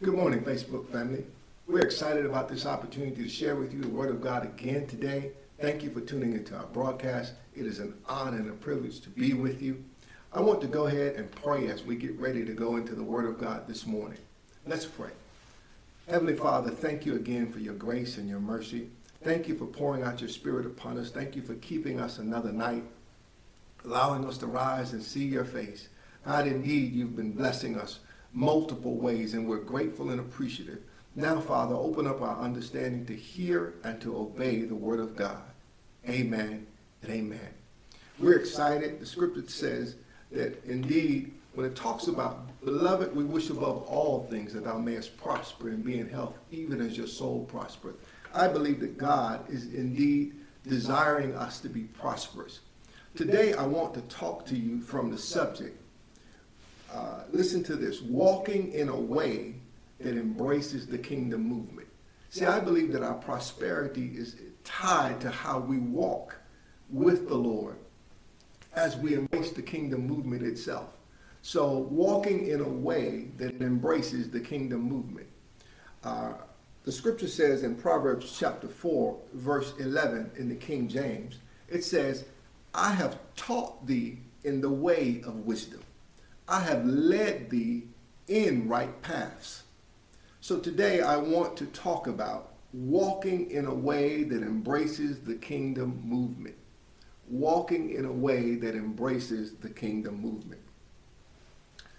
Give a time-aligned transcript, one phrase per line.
[0.00, 1.24] Good morning, Facebook family.
[1.66, 5.32] We're excited about this opportunity to share with you the Word of God again today.
[5.60, 7.32] Thank you for tuning into our broadcast.
[7.56, 9.82] It is an honor and a privilege to be with you.
[10.32, 13.02] I want to go ahead and pray as we get ready to go into the
[13.02, 14.20] Word of God this morning.
[14.68, 15.10] Let's pray.
[16.08, 18.90] Heavenly Father, thank you again for your grace and your mercy.
[19.24, 21.10] Thank you for pouring out your Spirit upon us.
[21.10, 22.84] Thank you for keeping us another night,
[23.84, 25.88] allowing us to rise and see your face.
[26.24, 27.98] God, indeed, you've been blessing us
[28.32, 30.80] multiple ways, and we're grateful and appreciative.
[31.16, 35.42] Now, Father, open up our understanding to hear and to obey the word of God.
[36.08, 36.66] Amen
[37.02, 37.54] and amen.
[38.18, 39.00] We're excited.
[39.00, 39.96] The scripture says
[40.32, 45.16] that indeed, when it talks about, beloved, we wish above all things that thou mayest
[45.16, 47.96] prosper and be in health, even as your soul prospereth.
[48.34, 50.34] I believe that God is indeed
[50.66, 52.60] desiring us to be prosperous.
[53.16, 55.80] Today, I want to talk to you from the subject
[56.92, 59.54] uh, listen to this walking in a way
[60.00, 61.88] that embraces the kingdom movement.
[62.30, 66.36] See, I believe that our prosperity is tied to how we walk
[66.90, 67.78] with the Lord
[68.74, 70.90] as we embrace the kingdom movement itself.
[71.42, 75.26] So, walking in a way that embraces the kingdom movement.
[76.04, 76.32] Uh,
[76.84, 82.24] the scripture says in Proverbs chapter 4, verse 11 in the King James, it says,
[82.74, 85.80] I have taught thee in the way of wisdom.
[86.48, 87.88] I have led thee
[88.26, 89.64] in right paths.
[90.40, 96.00] So today I want to talk about walking in a way that embraces the kingdom
[96.02, 96.56] movement.
[97.28, 100.62] Walking in a way that embraces the kingdom movement.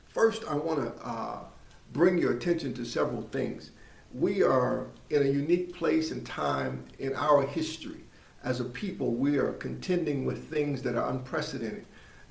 [0.07, 1.43] First, I want to uh,
[1.93, 3.69] bring your attention to several things.
[4.15, 8.01] We are in a unique place and time in our history.
[8.43, 11.85] As a people, we are contending with things that are unprecedented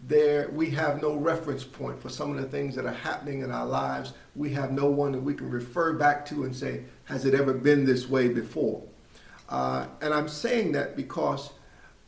[0.07, 3.51] there we have no reference point for some of the things that are happening in
[3.51, 4.13] our lives.
[4.37, 7.53] We have no one that we can refer back to and say, has it ever
[7.53, 8.83] been this way before?
[9.49, 11.51] Uh, and I'm saying that because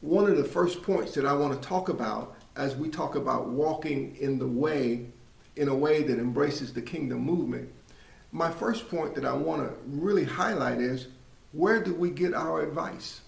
[0.01, 3.49] one of the first points that I want to talk about as we talk about
[3.49, 5.07] walking in the way,
[5.57, 7.71] in a way that embraces the kingdom movement,
[8.33, 11.09] my first point that I want to really highlight is
[11.53, 13.23] where do we get our advice?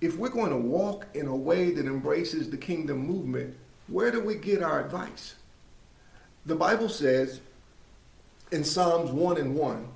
[0.00, 3.56] If we're going to walk in a way that embraces the kingdom movement,
[3.88, 5.34] where do we get our advice?
[6.46, 7.40] The Bible says
[8.50, 9.88] in Psalms 1 and 1,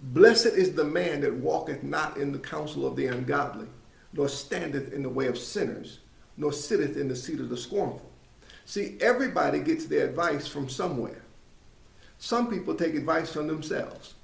[0.00, 3.68] Blessed is the man that walketh not in the counsel of the ungodly,
[4.12, 6.00] nor standeth in the way of sinners,
[6.36, 8.10] nor sitteth in the seat of the scornful.
[8.64, 11.22] See, everybody gets their advice from somewhere.
[12.18, 14.14] Some people take advice from themselves.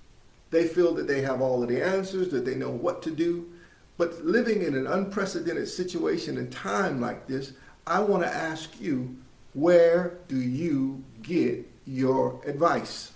[0.51, 3.51] They feel that they have all of the answers, that they know what to do.
[3.97, 7.53] But living in an unprecedented situation and time like this,
[7.89, 9.17] I want to ask you,
[9.55, 13.13] where do you get your advice?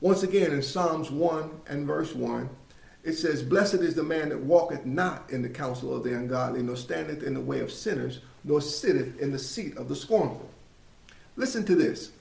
[0.00, 2.48] Once again, in Psalms 1 and verse 1,
[3.04, 6.62] it says, Blessed is the man that walketh not in the counsel of the ungodly,
[6.62, 10.48] nor standeth in the way of sinners, nor sitteth in the seat of the scornful.
[11.36, 12.12] Listen to this.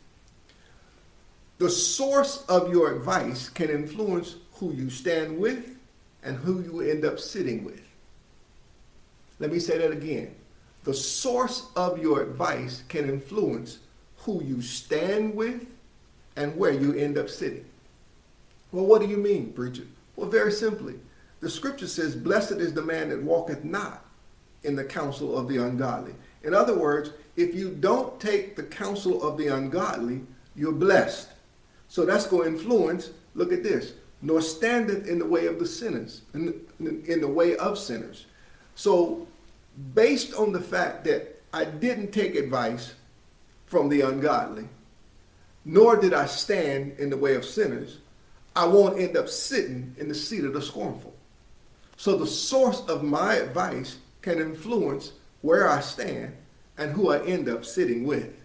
[1.58, 5.78] The source of your advice can influence who you stand with
[6.22, 7.82] and who you end up sitting with.
[9.40, 10.36] Let me say that again
[10.84, 13.80] the source of your advice can influence
[14.18, 15.68] who you stand with
[16.36, 17.66] and where you end up sitting.
[18.72, 19.84] Well, what do you mean, preacher?
[20.16, 20.96] Well, very simply,
[21.40, 24.06] the scripture says, Blessed is the man that walketh not
[24.64, 26.14] in the counsel of the ungodly.
[26.44, 30.22] In other words, if you don't take the counsel of the ungodly,
[30.56, 31.30] you're blessed.
[31.88, 35.66] So that's going to influence, look at this, nor standeth in the way of the
[35.66, 38.28] sinners, in, in the way of sinners.
[38.76, 39.28] So
[39.94, 42.94] based on the fact that I didn't take advice
[43.66, 44.68] from the ungodly,
[45.66, 48.00] nor did I stand in the way of sinners,
[48.56, 51.16] I won't end up sitting in the seat of the scornful.
[51.98, 56.36] So the source of my advice can influence where I stand
[56.78, 58.42] and who I end up sitting with.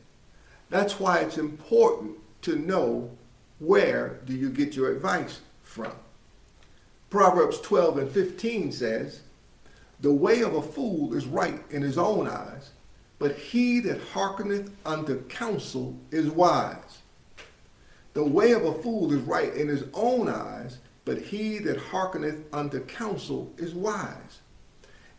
[0.69, 3.11] That's why it's important to know
[3.59, 5.93] where do you get your advice from.
[7.09, 9.21] Proverbs 12 and 15 says,
[10.01, 12.71] the way of a fool is right in his own eyes,
[13.19, 16.99] but he that hearkeneth unto counsel is wise.
[18.13, 22.45] The way of a fool is right in his own eyes, but he that hearkeneth
[22.53, 24.41] unto counsel is wise.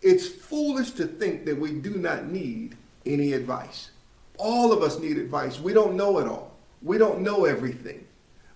[0.02, 2.76] It's foolish to think that we do not need
[3.06, 3.92] any advice.
[4.38, 5.60] All of us need advice.
[5.60, 6.56] We don't know it all.
[6.82, 8.07] We don't know everything.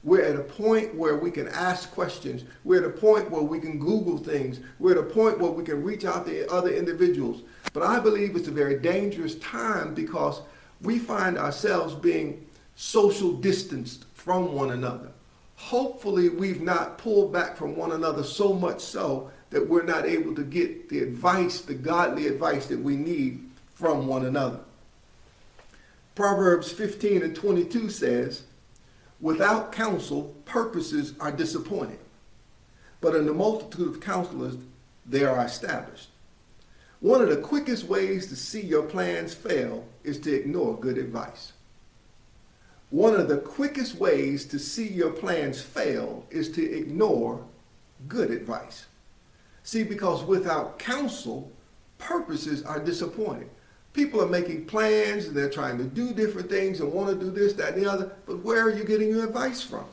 [0.03, 2.43] We're at a point where we can ask questions.
[2.63, 4.59] We're at a point where we can Google things.
[4.79, 7.43] We're at a point where we can reach out to other individuals.
[7.73, 10.41] But I believe it's a very dangerous time because
[10.81, 15.11] we find ourselves being social distanced from one another.
[15.61, 20.33] hopefully we've not pulled back from one another so much so that we're not able
[20.33, 24.59] to get the advice, the godly advice that we need from one another.
[26.15, 28.43] Proverbs 15 and 22 says,
[29.21, 31.99] Without counsel, purposes are disappointed,
[32.99, 34.57] but in the multitude of counselors,
[35.05, 36.09] they are established.
[37.01, 41.53] One of the quickest ways to see your plans fail is to ignore good advice.
[42.89, 47.45] One of the quickest ways to see your plans fail is to ignore
[48.07, 48.87] good advice.
[49.63, 51.51] See, because without counsel,
[51.99, 53.49] purposes are disappointed.
[53.93, 57.29] People are making plans and they're trying to do different things and want to do
[57.29, 59.85] this, that, and the other, but where are you getting your advice from?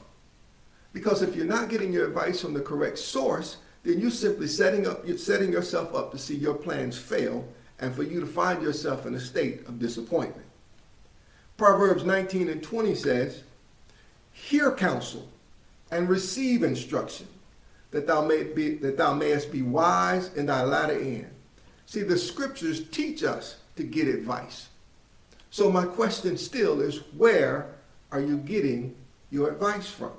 [0.93, 4.87] Because if you're not getting your advice from the correct source, then you're simply setting
[4.87, 7.47] up you're setting yourself up to see your plans fail
[7.81, 10.47] and for you to find yourself in a state of disappointment.
[11.57, 13.43] Proverbs 19 and 20 says,
[14.33, 15.29] Hear counsel
[15.91, 17.27] and receive instruction,
[17.91, 21.31] that thou may be that thou mayest be wise in thy latter end.
[21.87, 24.69] See, the scriptures teach us to get advice.
[25.51, 27.75] So my question still is, where
[28.13, 28.95] are you getting
[29.31, 30.13] your advice from?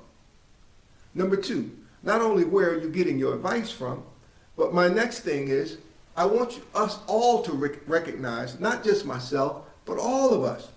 [1.13, 1.71] Number two,
[2.01, 4.03] not only where are you getting your advice from,
[4.57, 5.77] but my next thing is,
[6.17, 10.69] I want you, us all to rec- recognize, not just myself, but all of us,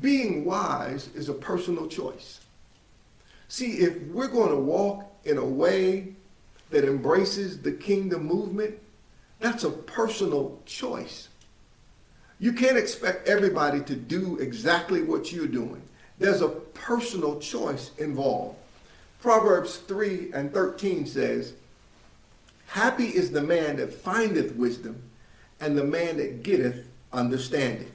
[0.00, 2.40] being wise is a personal choice.
[3.48, 6.14] See, if we're going to walk in a way
[6.70, 8.78] that embraces the kingdom movement,
[9.40, 11.28] that's a personal choice.
[12.42, 15.80] You can't expect everybody to do exactly what you're doing.
[16.18, 18.56] There's a personal choice involved.
[19.20, 21.52] Proverbs 3 and 13 says,
[22.66, 25.00] Happy is the man that findeth wisdom,
[25.60, 27.92] and the man that getteth understanding.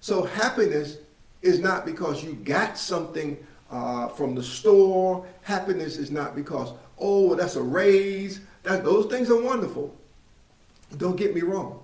[0.00, 0.98] So happiness
[1.42, 3.36] is not because you got something
[3.68, 5.26] uh, from the store.
[5.42, 8.42] Happiness is not because, oh, that's a raise.
[8.62, 9.92] That, those things are wonderful.
[10.98, 11.83] Don't get me wrong.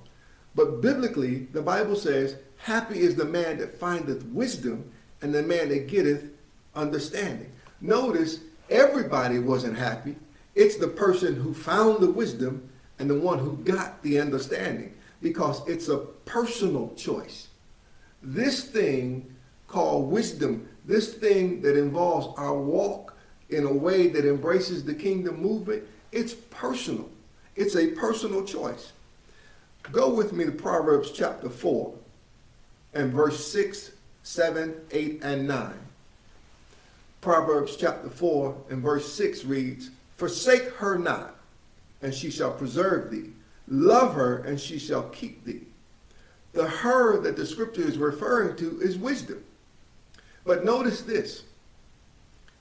[0.55, 4.91] But biblically, the Bible says, Happy is the man that findeth wisdom,
[5.23, 6.31] and the man that getteth
[6.75, 7.51] understanding.
[7.81, 10.17] Notice everybody wasn't happy.
[10.55, 12.69] It's the person who found the wisdom
[12.99, 17.49] and the one who got the understanding because it's a personal choice.
[18.23, 19.35] This thing
[19.69, 23.17] called wisdom, this thing that involves our walk
[23.49, 27.09] in a way that embraces the kingdom movement, it's personal.
[27.57, 28.93] It's a personal choice.
[29.93, 31.93] Go with me to Proverbs chapter 4
[32.95, 33.93] and verse 6,
[34.23, 35.73] 7, 8, and 9.
[37.21, 41.35] Proverbs chapter 4 and verse 6 reads, Forsake her not,
[42.03, 43.31] and she shall preserve thee.
[43.69, 45.63] Love her, and she shall keep thee.
[46.53, 49.45] The her that the scripture is referring to is wisdom.
[50.45, 51.45] But notice this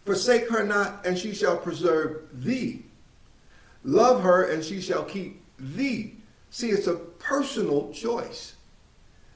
[0.06, 2.84] Forsake her not, and she shall preserve thee.
[3.84, 6.19] Love her, and she shall keep thee.
[6.50, 8.56] See, it's a personal choice.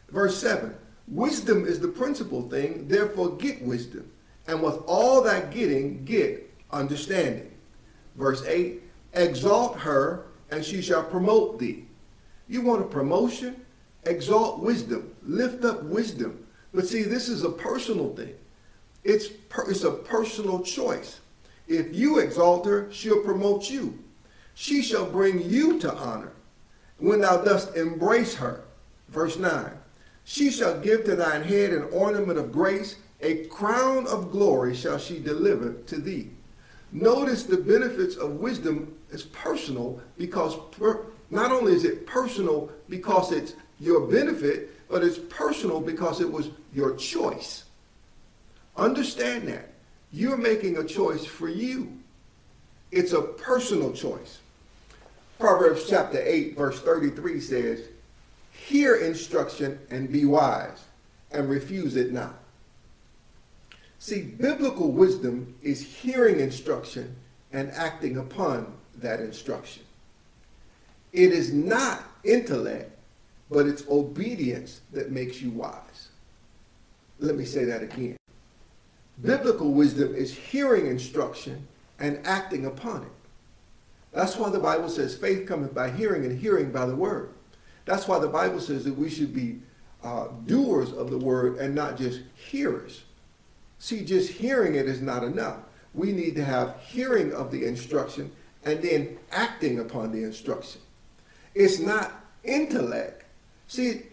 [0.09, 0.75] Verse 7
[1.07, 4.09] Wisdom is the principal thing, therefore get wisdom
[4.47, 7.51] and with all that getting, get understanding.
[8.15, 8.81] Verse 8
[9.13, 11.85] Exalt her, and she shall promote thee.
[12.47, 13.61] You want a promotion?
[14.05, 16.45] Exalt wisdom, lift up wisdom.
[16.73, 18.33] But see, this is a personal thing.
[19.03, 21.21] It's, per, it's a personal choice.
[21.67, 23.99] If you exalt her, she'll promote you.
[24.55, 26.32] She shall bring you to honor
[27.03, 28.63] when thou dost embrace her.
[29.09, 29.71] Verse 9
[30.23, 34.97] She shall give to thine head an ornament of grace, a crown of glory shall
[34.97, 36.29] she deliver to thee.
[36.93, 43.31] Notice the benefits of wisdom is personal because per, not only is it personal because
[43.33, 47.65] it's your benefit, but it's personal because it was your choice.
[48.77, 49.73] Understand that.
[50.13, 51.97] You're making a choice for you.
[52.91, 54.39] It's a personal choice.
[55.39, 57.81] Proverbs chapter 8, verse 33 says,
[58.51, 60.85] Hear instruction and be wise,
[61.31, 62.35] and refuse it not.
[63.99, 67.15] See, biblical wisdom is hearing instruction
[67.51, 69.83] and acting upon that instruction.
[71.11, 72.91] It is not intellect,
[73.49, 76.09] but it's obedience that makes you wise.
[77.19, 78.17] Let me say that again.
[79.21, 81.67] Biblical wisdom is hearing instruction
[81.99, 83.11] and acting upon it.
[84.13, 87.33] That's why the Bible says faith cometh by hearing and hearing by the word.
[87.85, 89.59] That's why the Bible says that we should be
[90.03, 93.03] uh, doers of the word and not just hearers.
[93.79, 95.57] See, just hearing it is not enough.
[95.93, 98.31] We need to have hearing of the instruction
[98.63, 100.81] and then acting upon the instruction.
[101.53, 103.25] It's not intellect.
[103.67, 104.03] See,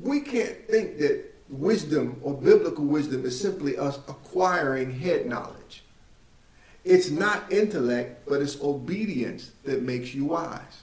[0.00, 5.84] we can't think that wisdom or biblical wisdom is simply us acquiring head knowledge.
[6.84, 10.82] It's not intellect, but it's obedience that makes you wise.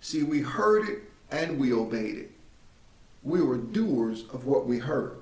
[0.00, 2.30] See, we heard it and we obeyed it.
[3.22, 5.18] We were doers of what we heard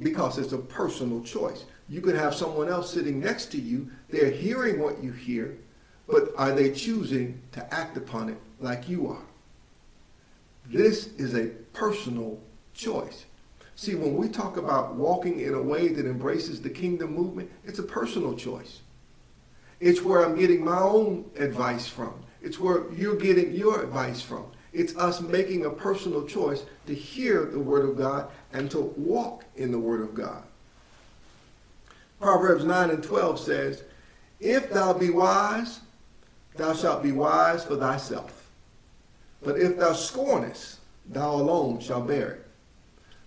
[0.00, 1.64] because it's a personal choice.
[1.88, 5.56] You could have someone else sitting next to you, they're hearing what you hear,
[6.06, 9.22] but are they choosing to act upon it like you are?
[10.66, 12.38] This is a personal
[12.74, 13.24] choice.
[13.78, 17.78] See, when we talk about walking in a way that embraces the kingdom movement, it's
[17.78, 18.80] a personal choice.
[19.78, 22.14] It's where I'm getting my own advice from.
[22.42, 24.46] It's where you're getting your advice from.
[24.72, 29.44] It's us making a personal choice to hear the word of God and to walk
[29.54, 30.42] in the word of God.
[32.20, 33.84] Proverbs 9 and 12 says,
[34.40, 35.82] If thou be wise,
[36.56, 38.50] thou shalt be wise for thyself.
[39.40, 42.47] But if thou scornest, thou alone shalt bear it.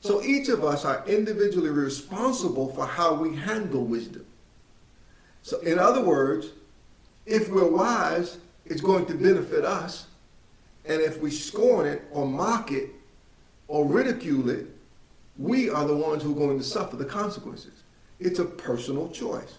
[0.01, 4.25] So each of us are individually responsible for how we handle wisdom.
[5.43, 6.49] So, in other words,
[7.25, 10.07] if we're wise, it's going to benefit us.
[10.85, 12.89] And if we scorn it or mock it
[13.67, 14.67] or ridicule it,
[15.37, 17.83] we are the ones who are going to suffer the consequences.
[18.19, 19.57] It's a personal choice.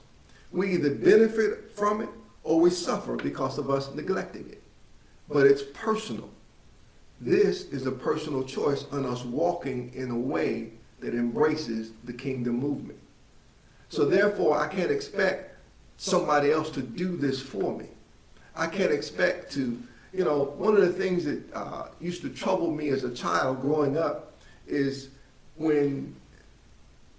[0.51, 2.09] We either benefit from it
[2.43, 4.63] or we suffer because of us neglecting it.
[5.29, 6.29] But it's personal.
[7.23, 12.59] This is a personal choice on us walking in a way that embraces the kingdom
[12.59, 12.99] movement.
[13.91, 15.57] So therefore, I can't expect
[15.99, 17.87] somebody else to do this for me.
[18.57, 19.81] I can't expect to,
[20.13, 23.61] you know, one of the things that uh, used to trouble me as a child
[23.61, 24.33] growing up
[24.67, 25.11] is
[25.55, 26.17] when,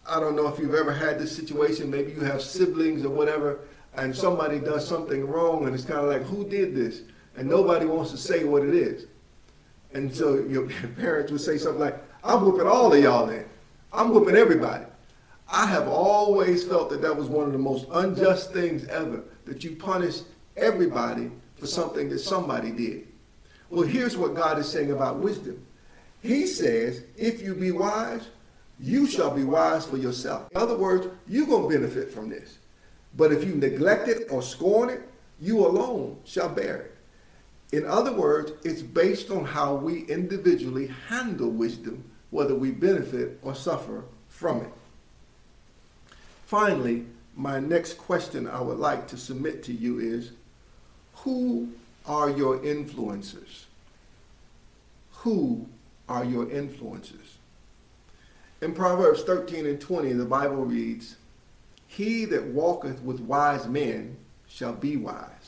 [0.06, 3.60] I don't know if you've ever had this situation, maybe you have siblings or whatever,
[3.96, 7.04] and somebody does something wrong, and it's kind of like, who did this?
[7.38, 9.06] And nobody wants to say what it is.
[9.94, 13.46] And so your parents would say something like, I'm whooping all of y'all in.
[13.92, 14.86] I'm whooping everybody.
[15.52, 19.64] I have always felt that that was one of the most unjust things ever, that
[19.64, 20.22] you punish
[20.58, 23.08] everybody for something that somebody did.
[23.70, 25.66] Well, here's what God is saying about wisdom.
[26.22, 28.28] He says, if you be wise,
[28.80, 30.50] you shall be wise for yourself.
[30.52, 32.60] In other words, you're going to benefit from this.
[33.16, 35.02] But if you neglect it or scorn it,
[35.40, 36.93] you alone shall bear it.
[37.74, 43.56] In other words, it's based on how we individually handle wisdom, whether we benefit or
[43.56, 44.72] suffer from it.
[46.46, 50.34] Finally, my next question I would like to submit to you is
[51.16, 51.70] Who
[52.06, 53.64] are your influencers?
[55.24, 55.68] Who
[56.08, 57.38] are your influencers?
[58.62, 61.16] In Proverbs 13 and 20, the Bible reads,
[61.88, 65.43] He that walketh with wise men shall be wise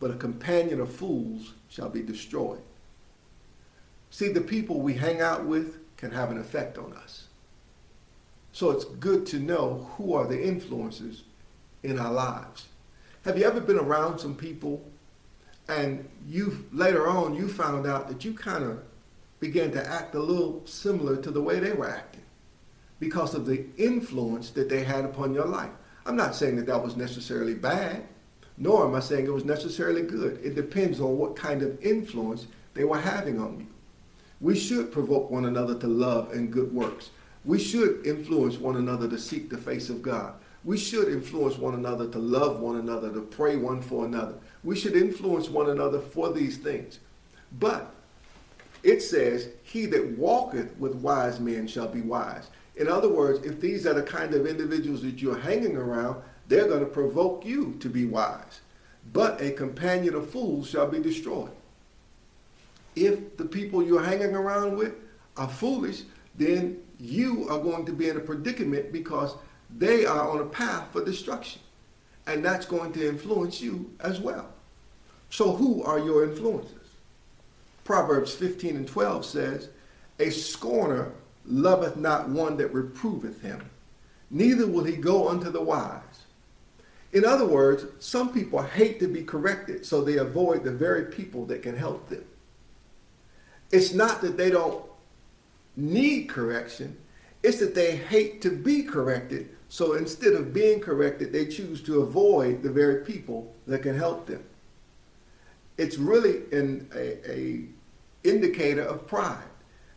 [0.00, 2.62] but a companion of fools shall be destroyed.
[4.10, 7.28] See, the people we hang out with can have an effect on us.
[8.52, 11.22] So it's good to know who are the influences
[11.82, 12.66] in our lives.
[13.24, 14.82] Have you ever been around some people
[15.68, 18.82] and you later on you found out that you kind of
[19.38, 22.22] began to act a little similar to the way they were acting
[22.98, 25.70] because of the influence that they had upon your life?
[26.06, 28.04] I'm not saying that that was necessarily bad
[28.60, 30.38] nor am I saying it was necessarily good.
[30.44, 33.66] It depends on what kind of influence they were having on you.
[34.38, 37.10] We should provoke one another to love and good works.
[37.44, 40.34] We should influence one another to seek the face of God.
[40.62, 44.34] We should influence one another to love one another, to pray one for another.
[44.62, 47.00] We should influence one another for these things.
[47.58, 47.94] But
[48.82, 52.48] it says, He that walketh with wise men shall be wise.
[52.76, 56.66] In other words, if these are the kind of individuals that you're hanging around, they're
[56.66, 58.60] going to provoke you to be wise.
[59.12, 61.52] But a companion of fools shall be destroyed.
[62.96, 64.94] If the people you're hanging around with
[65.36, 66.02] are foolish,
[66.34, 69.36] then you are going to be in a predicament because
[69.78, 71.62] they are on a path for destruction.
[72.26, 74.48] And that's going to influence you as well.
[75.30, 76.74] So who are your influences?
[77.84, 79.68] Proverbs 15 and 12 says,
[80.18, 81.12] A scorner
[81.46, 83.70] loveth not one that reproveth him,
[84.30, 86.24] neither will he go unto the wise.
[87.12, 91.44] In other words, some people hate to be corrected, so they avoid the very people
[91.46, 92.24] that can help them.
[93.72, 94.84] It's not that they don't
[95.76, 96.96] need correction,
[97.42, 102.02] it's that they hate to be corrected, so instead of being corrected, they choose to
[102.02, 104.44] avoid the very people that can help them.
[105.78, 107.64] It's really an a, a
[108.24, 109.44] indicator of pride.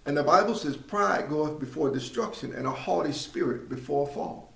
[0.06, 4.53] And the Bible says pride goeth before destruction and a haughty spirit before fall.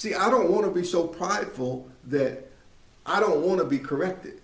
[0.00, 2.50] See, I don't want to be so prideful that
[3.04, 4.40] I don't want to be corrected.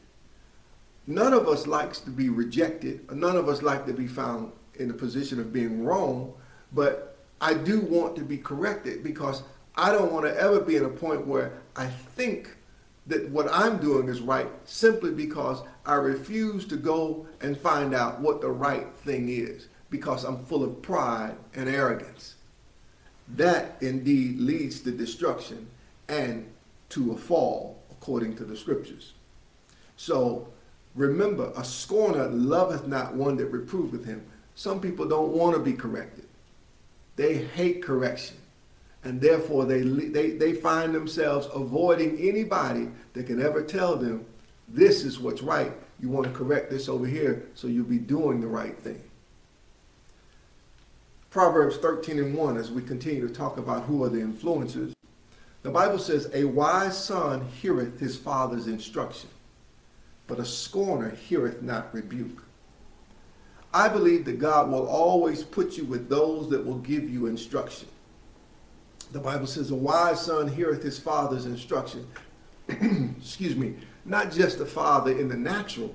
[1.06, 3.10] None of us likes to be rejected.
[3.10, 6.34] None of us like to be found in a position of being wrong.
[6.74, 9.44] But I do want to be corrected because
[9.76, 12.54] I don't want to ever be in a point where I think
[13.06, 18.20] that what I'm doing is right simply because I refuse to go and find out
[18.20, 22.35] what the right thing is because I'm full of pride and arrogance.
[23.28, 25.66] That indeed leads to destruction
[26.08, 26.46] and
[26.90, 29.14] to a fall, according to the scriptures.
[29.96, 30.48] So
[30.94, 34.24] remember, a scorner loveth not one that reproveth him.
[34.54, 36.26] Some people don't want to be corrected.
[37.16, 38.36] They hate correction.
[39.04, 44.24] And therefore, they, they, they find themselves avoiding anybody that can ever tell them,
[44.68, 45.72] this is what's right.
[46.00, 49.02] You want to correct this over here so you'll be doing the right thing.
[51.36, 54.94] Proverbs 13 and 1, as we continue to talk about who are the influencers,
[55.62, 59.28] the Bible says, A wise son heareth his father's instruction,
[60.26, 62.42] but a scorner heareth not rebuke.
[63.74, 67.88] I believe that God will always put you with those that will give you instruction.
[69.12, 72.06] The Bible says, A wise son heareth his father's instruction.
[72.70, 73.74] Excuse me,
[74.06, 75.94] not just the father in the natural,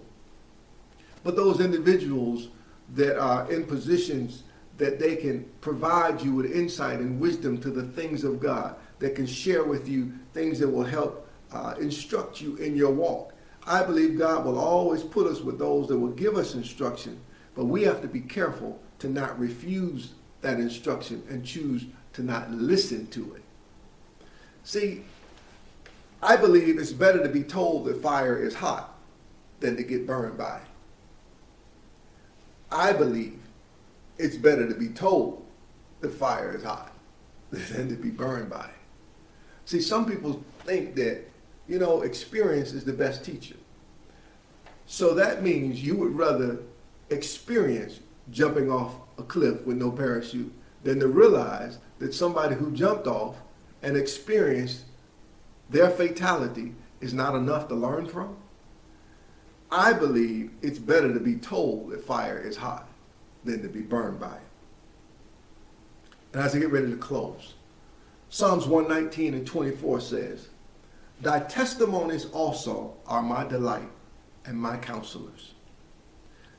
[1.23, 2.49] but those individuals
[2.93, 4.43] that are in positions
[4.77, 9.15] that they can provide you with insight and wisdom to the things of God that
[9.15, 13.33] can share with you things that will help uh, instruct you in your walk.
[13.65, 17.19] I believe God will always put us with those that will give us instruction,
[17.55, 22.51] but we have to be careful to not refuse that instruction and choose to not
[22.51, 23.43] listen to it.
[24.63, 25.03] See,
[26.21, 28.95] I believe it's better to be told that fire is hot
[29.59, 30.63] than to get burned by it.
[32.71, 33.40] I believe
[34.21, 35.43] it's better to be told
[35.99, 36.93] the fire is hot
[37.51, 38.81] than to be burned by it.
[39.65, 41.27] See, some people think that,
[41.67, 43.55] you know, experience is the best teacher.
[44.85, 46.59] So that means you would rather
[47.09, 47.99] experience
[48.29, 53.35] jumping off a cliff with no parachute than to realize that somebody who jumped off
[53.81, 54.83] and experienced
[55.69, 58.35] their fatality is not enough to learn from.
[59.71, 62.90] I believe it's better to be told that fire is hot
[63.43, 64.41] than to be burned by it.
[66.33, 67.55] And as I get ready to close,
[68.29, 70.49] Psalms 119 and 24 says,
[71.21, 73.89] Thy testimonies also are my delight
[74.45, 75.53] and my counselors.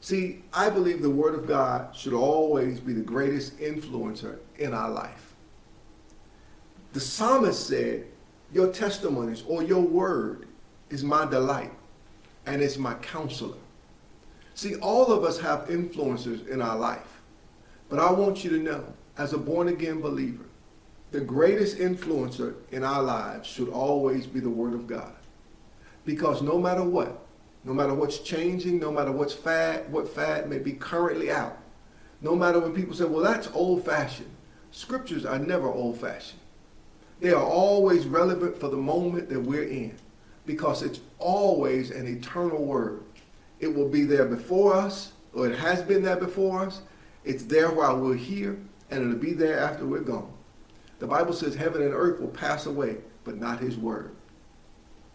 [0.01, 4.90] See, I believe the Word of God should always be the greatest influencer in our
[4.90, 5.33] life.
[6.92, 8.07] The psalmist said,
[8.53, 10.47] Your testimonies or your word
[10.90, 11.73] is my delight
[12.45, 13.62] and it's my counselor.
[14.62, 17.20] See, all of us have influencers in our life.
[17.88, 18.85] But I want you to know,
[19.18, 20.44] as a born again believer,
[21.11, 25.14] the greatest influencer in our lives should always be the Word of God.
[26.05, 27.27] Because no matter what,
[27.64, 31.59] no matter what's changing, no matter what's fad, what fad may be currently out,
[32.20, 34.31] no matter when people say, well, that's old fashioned,
[34.70, 36.38] scriptures are never old fashioned.
[37.18, 39.96] They are always relevant for the moment that we're in
[40.46, 43.03] because it's always an eternal word.
[43.62, 46.83] It will be there before us, or it has been there before us.
[47.25, 48.59] It's there while we're here,
[48.90, 50.33] and it'll be there after we're gone.
[50.98, 54.16] The Bible says heaven and earth will pass away, but not his word.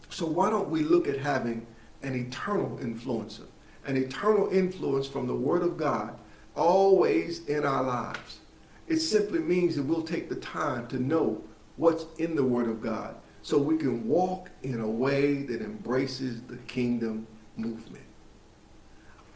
[0.09, 1.67] So why don't we look at having
[2.01, 3.47] an eternal influencer,
[3.85, 6.17] an eternal influence from the word of God
[6.55, 8.39] always in our lives?
[8.87, 11.43] It simply means that we'll take the time to know
[11.75, 16.41] what's in the word of God so we can walk in a way that embraces
[16.43, 18.06] the kingdom movement.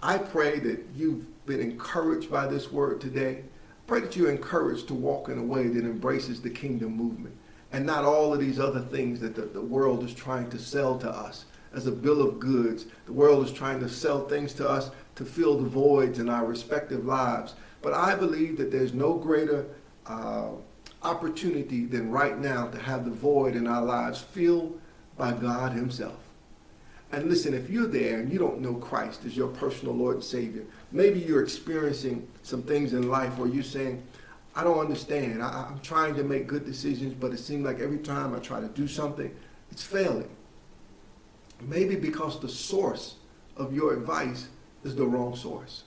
[0.04, 3.44] I pray that you've been encouraged by this word today.
[3.44, 7.36] I pray that you're encouraged to walk in a way that embraces the kingdom movement
[7.72, 10.98] and not all of these other things that the, the world is trying to sell
[11.00, 12.86] to us as a bill of goods.
[13.06, 16.46] The world is trying to sell things to us to fill the voids in our
[16.46, 17.54] respective lives.
[17.82, 19.68] But I believe that there's no greater
[20.08, 20.50] uh,
[21.04, 24.80] opportunity than right now to have the void in our lives filled
[25.18, 26.18] by God Himself.
[27.12, 30.24] And listen, if you're there and you don't know Christ as your personal Lord and
[30.24, 34.02] Savior, maybe you're experiencing some things in life where you're saying,
[34.56, 35.44] I don't understand.
[35.44, 38.62] I, am trying to make good decisions, but it seems like every time I try
[38.62, 39.34] to do something,
[39.72, 40.30] it's failing.
[41.62, 43.16] Maybe because the source
[43.58, 44.48] of your advice
[44.84, 45.84] is the wrong source.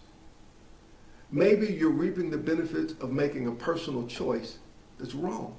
[1.31, 4.59] Maybe you're reaping the benefits of making a personal choice
[4.99, 5.57] that's wrong.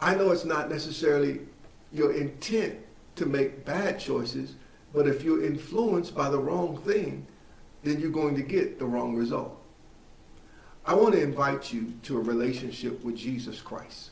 [0.00, 1.40] I know it's not necessarily
[1.92, 2.76] your intent
[3.20, 4.56] to make bad choices,
[4.92, 7.26] but if you're influenced by the wrong thing,
[7.84, 9.56] then you're going to get the wrong result.
[10.84, 14.10] I want to invite you to a relationship with Jesus Christ.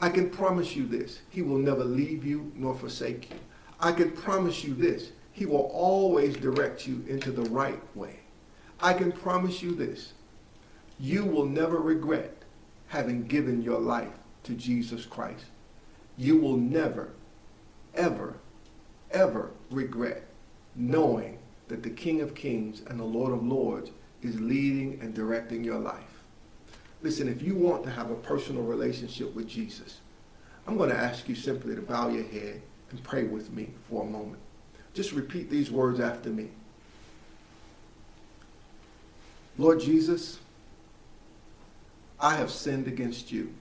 [0.00, 1.20] I can promise you this.
[1.30, 3.36] He will never leave you nor forsake you.
[3.80, 5.12] I can promise you this.
[5.32, 8.20] He will always direct you into the right way.
[8.80, 10.12] I can promise you this.
[10.98, 12.38] You will never regret
[12.88, 14.12] having given your life
[14.44, 15.44] to Jesus Christ,
[16.16, 17.10] you will never,
[17.98, 18.36] ever,
[19.10, 20.24] ever regret
[20.74, 23.90] knowing that the King of Kings and the Lord of Lords
[24.22, 26.22] is leading and directing your life.
[27.02, 30.00] Listen, if you want to have a personal relationship with Jesus,
[30.66, 34.02] I'm going to ask you simply to bow your head and pray with me for
[34.02, 34.40] a moment.
[34.94, 36.48] Just repeat these words after me.
[39.58, 40.38] Lord Jesus,
[42.20, 43.52] I have sinned against you.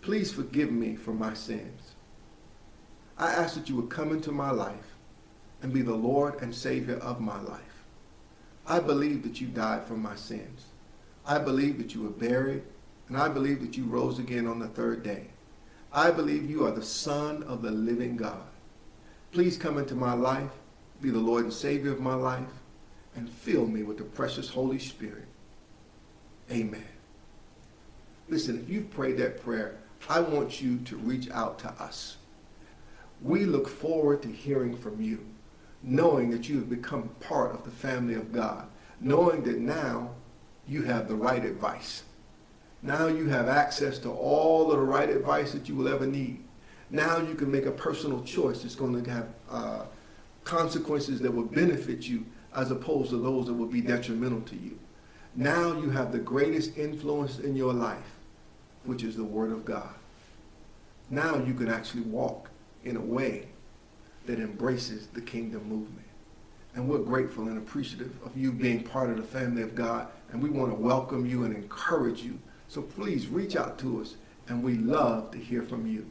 [0.00, 1.83] Please forgive me for my sins.
[3.18, 4.96] I ask that you would come into my life
[5.62, 7.60] and be the Lord and Savior of my life.
[8.66, 10.66] I believe that you died for my sins.
[11.26, 12.62] I believe that you were buried,
[13.08, 15.28] and I believe that you rose again on the third day.
[15.92, 18.42] I believe you are the Son of the living God.
[19.32, 20.50] Please come into my life,
[21.00, 22.48] be the Lord and Savior of my life,
[23.16, 25.26] and fill me with the precious Holy Spirit.
[26.50, 26.84] Amen.
[28.28, 29.76] Listen, if you've prayed that prayer,
[30.08, 32.16] I want you to reach out to us.
[33.22, 35.24] We look forward to hearing from you,
[35.82, 38.66] knowing that you have become part of the family of God,
[39.00, 40.10] knowing that now
[40.66, 42.02] you have the right advice.
[42.82, 46.42] Now you have access to all of the right advice that you will ever need.
[46.90, 49.84] Now you can make a personal choice that's going to have uh,
[50.44, 54.78] consequences that will benefit you as opposed to those that will be detrimental to you.
[55.34, 58.16] Now you have the greatest influence in your life,
[58.84, 59.94] which is the Word of God.
[61.10, 62.50] Now you can actually walk
[62.84, 63.48] in a way
[64.26, 66.06] that embraces the kingdom movement.
[66.74, 70.08] And we're grateful and appreciative of you being part of the family of God.
[70.32, 72.38] And we want to welcome you and encourage you.
[72.68, 74.16] So please reach out to us,
[74.48, 76.06] and we love to hear from you.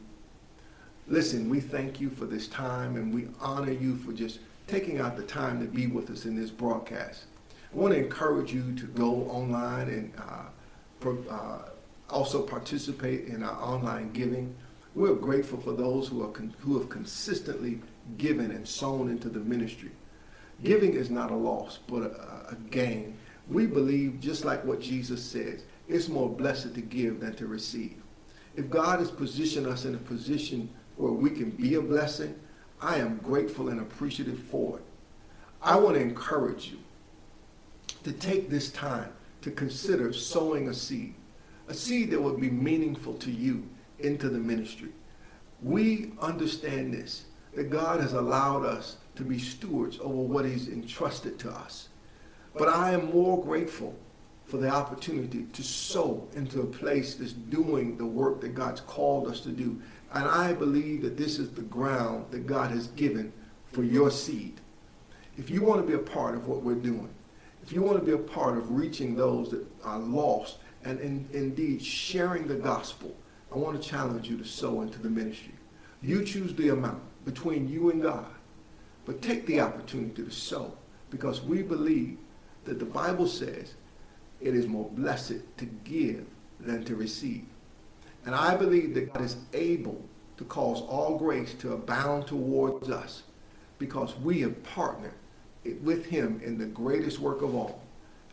[1.06, 5.16] Listen, we thank you for this time, and we honor you for just taking out
[5.16, 7.24] the time to be with us in this broadcast.
[7.72, 11.58] I want to encourage you to go online and uh, uh,
[12.08, 14.54] also participate in our online giving.
[14.94, 17.80] We're grateful for those who, are who have consistently
[18.16, 19.90] given and sown into the ministry.
[20.62, 23.16] Giving is not a loss, but a, a gain.
[23.48, 27.96] We believe, just like what Jesus says, it's more blessed to give than to receive.
[28.56, 32.38] If God has positioned us in a position where we can be a blessing,
[32.80, 34.84] I am grateful and appreciative for it.
[35.60, 36.78] I want to encourage you
[38.04, 41.14] to take this time to consider sowing a seed,
[41.68, 43.68] a seed that would be meaningful to you
[44.04, 44.90] into the ministry.
[45.62, 51.38] We understand this, that God has allowed us to be stewards over what he's entrusted
[51.40, 51.88] to us.
[52.54, 53.96] But I am more grateful
[54.44, 59.26] for the opportunity to sow into a place that's doing the work that God's called
[59.26, 59.80] us to do.
[60.12, 63.32] And I believe that this is the ground that God has given
[63.72, 64.60] for your seed.
[65.36, 67.08] If you want to be a part of what we're doing,
[67.62, 71.26] if you want to be a part of reaching those that are lost and in,
[71.32, 73.16] indeed sharing the gospel,
[73.54, 75.54] I want to challenge you to sow into the ministry.
[76.02, 78.26] You choose the amount between you and God,
[79.04, 80.76] but take the opportunity to sow
[81.08, 82.18] because we believe
[82.64, 83.74] that the Bible says
[84.40, 86.26] it is more blessed to give
[86.58, 87.44] than to receive.
[88.26, 90.02] And I believe that God is able
[90.36, 93.22] to cause all grace to abound towards us
[93.78, 95.14] because we have partnered
[95.80, 97.84] with him in the greatest work of all,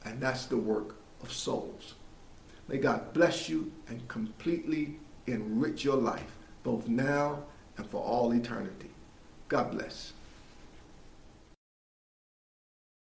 [0.03, 1.93] and that's the work of souls.
[2.67, 7.43] May God bless you and completely enrich your life, both now
[7.77, 8.91] and for all eternity.
[9.47, 10.13] God bless.